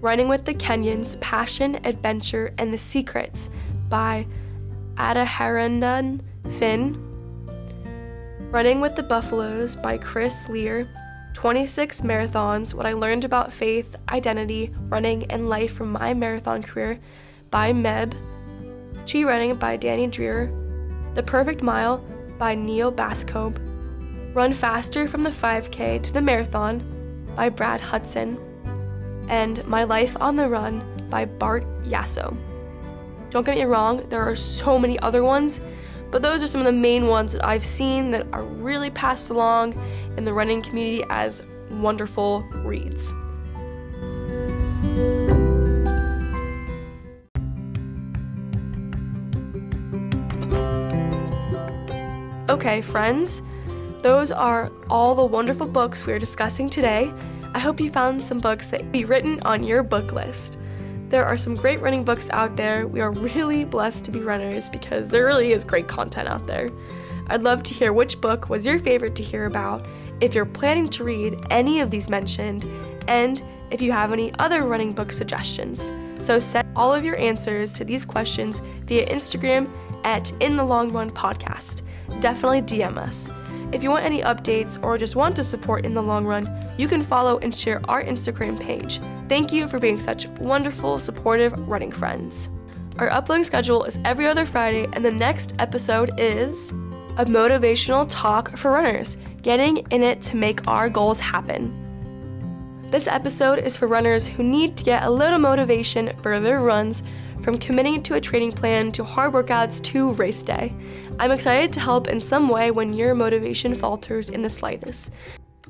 Running 0.00 0.28
with 0.28 0.44
the 0.44 0.54
Kenyans 0.54 1.20
Passion, 1.20 1.80
Adventure, 1.84 2.52
and 2.58 2.72
the 2.72 2.78
Secrets 2.78 3.50
by 3.88 4.26
Adharanand 4.96 6.20
Finn, 6.58 6.96
Running 8.50 8.80
with 8.80 8.94
the 8.96 9.02
Buffaloes 9.02 9.74
by 9.74 9.98
Chris 9.98 10.48
Lear, 10.48 10.88
26 11.34 12.00
Marathons 12.02 12.74
What 12.74 12.86
I 12.86 12.92
Learned 12.92 13.24
About 13.24 13.52
Faith, 13.52 13.96
Identity, 14.08 14.74
Running, 14.88 15.30
and 15.30 15.48
Life 15.48 15.72
from 15.72 15.92
My 15.92 16.14
Marathon 16.14 16.62
Career 16.62 16.98
by 17.50 17.72
Meb, 17.72 18.14
Chi 19.10 19.22
Running 19.22 19.54
by 19.54 19.76
Danny 19.76 20.06
Dreyer, 20.06 20.50
The 21.14 21.22
Perfect 21.22 21.62
Mile 21.62 22.04
by 22.38 22.54
Neil 22.54 22.92
Bascope, 22.92 23.58
Run 24.34 24.52
Faster 24.52 25.08
from 25.08 25.22
the 25.22 25.30
5K 25.30 26.02
to 26.02 26.12
the 26.12 26.20
Marathon 26.20 26.97
by 27.38 27.48
Brad 27.48 27.80
Hudson, 27.80 28.36
and 29.28 29.64
My 29.64 29.84
Life 29.84 30.16
on 30.20 30.34
the 30.34 30.48
Run 30.48 30.82
by 31.08 31.24
Bart 31.24 31.62
Yasso. 31.84 32.36
Don't 33.30 33.46
get 33.46 33.56
me 33.56 33.62
wrong, 33.62 34.04
there 34.08 34.28
are 34.28 34.34
so 34.34 34.76
many 34.76 34.98
other 34.98 35.22
ones, 35.22 35.60
but 36.10 36.20
those 36.20 36.42
are 36.42 36.48
some 36.48 36.60
of 36.60 36.64
the 36.64 36.72
main 36.72 37.06
ones 37.06 37.34
that 37.34 37.46
I've 37.46 37.64
seen 37.64 38.10
that 38.10 38.26
are 38.32 38.42
really 38.42 38.90
passed 38.90 39.30
along 39.30 39.74
in 40.16 40.24
the 40.24 40.32
running 40.32 40.62
community 40.62 41.04
as 41.10 41.40
wonderful 41.70 42.42
reads. 42.64 43.12
Okay, 52.50 52.82
friends, 52.82 53.42
those 54.02 54.30
are 54.30 54.70
all 54.88 55.14
the 55.14 55.24
wonderful 55.24 55.66
books 55.66 56.06
we 56.06 56.12
are 56.12 56.18
discussing 56.18 56.70
today. 56.70 57.12
I 57.54 57.58
hope 57.58 57.80
you 57.80 57.90
found 57.90 58.22
some 58.22 58.38
books 58.38 58.68
that 58.68 58.92
be 58.92 59.04
written 59.04 59.40
on 59.42 59.64
your 59.64 59.82
book 59.82 60.12
list. 60.12 60.58
There 61.08 61.24
are 61.24 61.36
some 61.36 61.56
great 61.56 61.80
running 61.80 62.04
books 62.04 62.28
out 62.30 62.54
there. 62.56 62.86
We 62.86 63.00
are 63.00 63.10
really 63.10 63.64
blessed 63.64 64.04
to 64.04 64.10
be 64.10 64.20
runners 64.20 64.68
because 64.68 65.08
there 65.08 65.26
really 65.26 65.52
is 65.52 65.64
great 65.64 65.88
content 65.88 66.28
out 66.28 66.46
there. 66.46 66.70
I'd 67.28 67.42
love 67.42 67.62
to 67.64 67.74
hear 67.74 67.92
which 67.92 68.20
book 68.20 68.48
was 68.48 68.64
your 68.64 68.78
favorite 68.78 69.14
to 69.16 69.22
hear 69.22 69.46
about, 69.46 69.86
if 70.20 70.34
you're 70.34 70.46
planning 70.46 70.88
to 70.88 71.04
read 71.04 71.38
any 71.50 71.80
of 71.80 71.90
these 71.90 72.08
mentioned, 72.08 72.66
and 73.08 73.42
if 73.70 73.82
you 73.82 73.92
have 73.92 74.12
any 74.12 74.32
other 74.38 74.64
running 74.64 74.92
book 74.92 75.12
suggestions. 75.12 75.92
So 76.18 76.38
send 76.38 76.68
all 76.76 76.94
of 76.94 77.04
your 77.04 77.16
answers 77.16 77.72
to 77.72 77.84
these 77.84 78.04
questions 78.04 78.60
via 78.84 79.06
Instagram 79.08 79.70
at 80.04 80.30
In 80.40 80.56
the 80.56 80.64
Long 80.64 80.92
Run 80.92 81.10
Podcast 81.10 81.82
definitely 82.20 82.62
DM 82.62 82.96
us. 82.96 83.30
If 83.70 83.82
you 83.82 83.90
want 83.90 84.06
any 84.06 84.22
updates 84.22 84.82
or 84.82 84.96
just 84.96 85.14
want 85.14 85.36
to 85.36 85.44
support 85.44 85.84
in 85.84 85.92
the 85.92 86.02
long 86.02 86.24
run, 86.24 86.48
you 86.78 86.88
can 86.88 87.02
follow 87.02 87.38
and 87.38 87.54
share 87.54 87.82
our 87.86 88.02
Instagram 88.02 88.58
page. 88.58 88.98
Thank 89.28 89.52
you 89.52 89.68
for 89.68 89.78
being 89.78 89.98
such 89.98 90.26
wonderful, 90.40 90.98
supportive 90.98 91.52
running 91.68 91.92
friends. 91.92 92.48
Our 92.96 93.10
uploading 93.10 93.44
schedule 93.44 93.84
is 93.84 93.98
every 94.06 94.26
other 94.26 94.46
Friday, 94.46 94.88
and 94.94 95.04
the 95.04 95.10
next 95.10 95.54
episode 95.58 96.18
is 96.18 96.70
a 97.18 97.26
motivational 97.26 98.06
talk 98.08 98.56
for 98.56 98.72
runners, 98.72 99.18
getting 99.42 99.78
in 99.90 100.02
it 100.02 100.22
to 100.22 100.36
make 100.36 100.66
our 100.66 100.88
goals 100.88 101.20
happen. 101.20 101.84
This 102.90 103.06
episode 103.06 103.58
is 103.58 103.76
for 103.76 103.86
runners 103.86 104.26
who 104.26 104.42
need 104.42 104.78
to 104.78 104.84
get 104.84 105.02
a 105.02 105.10
little 105.10 105.38
motivation 105.38 106.16
for 106.22 106.40
their 106.40 106.60
runs 106.60 107.02
from 107.42 107.58
committing 107.58 108.02
to 108.02 108.14
a 108.14 108.20
training 108.20 108.52
plan 108.52 108.92
to 108.92 109.04
hard 109.04 109.32
workouts 109.32 109.82
to 109.84 110.12
race 110.12 110.42
day. 110.42 110.74
I'm 111.18 111.30
excited 111.30 111.72
to 111.72 111.80
help 111.80 112.08
in 112.08 112.20
some 112.20 112.48
way 112.48 112.70
when 112.70 112.92
your 112.92 113.14
motivation 113.14 113.74
falters 113.74 114.30
in 114.30 114.42
the 114.42 114.50
slightest. 114.50 115.12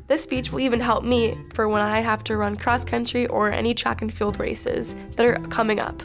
This 0.07 0.23
speech 0.23 0.53
will 0.53 0.61
even 0.61 0.81
help 0.81 1.05
me 1.05 1.39
for 1.55 1.69
when 1.69 1.83
I 1.83 2.01
have 2.01 2.25
to 2.25 2.37
run 2.37 2.57
cross 2.57 2.85
country 2.85 3.27
or 3.27 3.51
any 3.51 3.75
track 3.75 4.03
and 4.03 4.13
field 4.13 4.41
races 4.41 4.97
that 5.17 5.27
are 5.27 5.39
coming 5.49 5.81
up. 5.81 6.03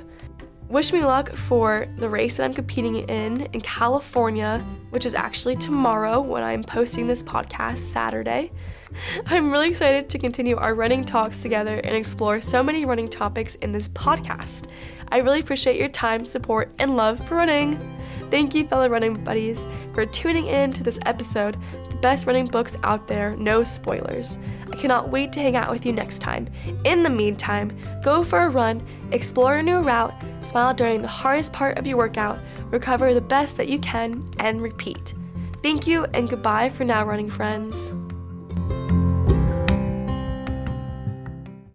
Wish 0.73 0.91
me 0.91 1.05
luck 1.05 1.35
for 1.35 1.85
the 1.97 2.09
race 2.09 2.37
that 2.37 2.45
I'm 2.45 2.53
competing 2.53 2.95
in 3.07 3.41
in 3.41 3.61
California, 3.61 4.57
which 4.89 5.05
is 5.05 5.13
actually 5.13 5.55
tomorrow 5.55 6.19
when 6.19 6.41
I'm 6.41 6.63
posting 6.63 7.05
this 7.05 7.21
podcast, 7.21 7.77
Saturday. 7.77 8.51
I'm 9.27 9.51
really 9.51 9.69
excited 9.69 10.09
to 10.09 10.17
continue 10.17 10.55
our 10.55 10.73
running 10.73 11.05
talks 11.05 11.43
together 11.43 11.75
and 11.75 11.95
explore 11.95 12.41
so 12.41 12.63
many 12.63 12.85
running 12.85 13.07
topics 13.07 13.53
in 13.53 13.71
this 13.71 13.87
podcast. 13.89 14.69
I 15.09 15.17
really 15.17 15.41
appreciate 15.41 15.77
your 15.77 15.89
time, 15.89 16.25
support, 16.25 16.73
and 16.79 16.97
love 16.97 17.23
for 17.27 17.35
running. 17.35 17.77
Thank 18.31 18.55
you, 18.55 18.67
fellow 18.67 18.89
running 18.89 19.23
buddies, 19.23 19.67
for 19.93 20.07
tuning 20.07 20.47
in 20.47 20.73
to 20.73 20.81
this 20.81 20.97
episode, 21.05 21.55
the 21.91 21.97
best 21.97 22.25
running 22.25 22.47
books 22.47 22.77
out 22.81 23.07
there, 23.07 23.35
no 23.35 23.63
spoilers. 23.63 24.39
I 24.71 24.75
cannot 24.75 25.09
wait 25.09 25.31
to 25.33 25.39
hang 25.39 25.55
out 25.55 25.69
with 25.69 25.85
you 25.85 25.91
next 25.91 26.17
time. 26.17 26.47
In 26.83 27.03
the 27.03 27.11
meantime, 27.11 27.71
go 28.03 28.23
for 28.23 28.39
a 28.39 28.49
run, 28.49 28.83
explore 29.11 29.57
a 29.57 29.63
new 29.63 29.81
route, 29.81 30.15
smile 30.45 30.73
during 30.73 31.01
the 31.01 31.07
hardest 31.07 31.53
part 31.53 31.77
of 31.77 31.87
your 31.87 31.97
workout, 31.97 32.39
recover 32.69 33.13
the 33.13 33.21
best 33.21 33.57
that 33.57 33.69
you 33.69 33.79
can, 33.79 34.33
and 34.39 34.61
repeat. 34.61 35.13
Thank 35.61 35.87
you 35.87 36.05
and 36.13 36.29
goodbye 36.29 36.69
for 36.69 36.83
now, 36.83 37.05
running 37.05 37.29
friends. 37.29 37.93